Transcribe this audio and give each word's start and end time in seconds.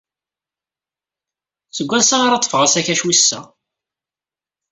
Seg 1.77 1.87
wansi 1.89 2.15
ara 2.25 2.39
ḍḍfeɣ 2.41 2.61
asakac 2.65 3.01
wis 3.05 3.21
sa? 3.29 3.41